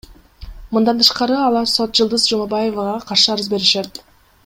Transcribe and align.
Мындан 0.77 1.01
тышкары 1.01 1.35
алар 1.49 1.69
сот 1.73 1.93
Жылдыз 2.01 2.25
Жумабаевага 2.33 2.97
каршы 3.13 3.33
арыз 3.37 3.53
беришет. 3.55 4.03